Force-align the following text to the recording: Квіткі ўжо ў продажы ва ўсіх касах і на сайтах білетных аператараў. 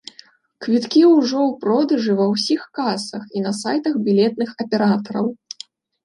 Квіткі 0.65 1.01
ўжо 1.15 1.41
ў 1.41 1.51
продажы 1.65 2.15
ва 2.21 2.25
ўсіх 2.31 2.61
касах 2.77 3.23
і 3.39 3.43
на 3.45 3.51
сайтах 3.59 3.99
білетных 4.07 4.49
аператараў. 4.65 5.27